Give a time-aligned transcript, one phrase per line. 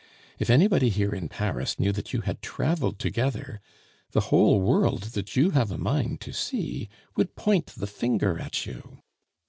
[0.39, 3.61] If anybody here in Paris knew that you had traveled together,
[4.13, 8.65] the whole world that you have a mind to see would point the finger at
[8.65, 9.03] you.